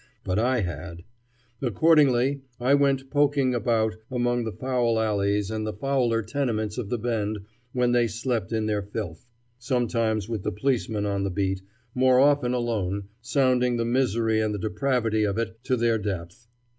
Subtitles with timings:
[0.23, 1.03] But I had.
[1.61, 7.37] Accordingly I went poking about among the foul alleys and fouler tenements of the Bend
[7.71, 9.27] when they slept in their filth,
[9.59, 11.61] sometimes with the policeman on the beat,
[11.93, 16.47] more often alone, sounding the misery and the depravity of it to their depth.